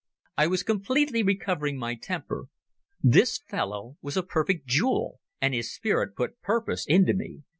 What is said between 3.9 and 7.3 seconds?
was a perfect jewel, and his spirit put purpose into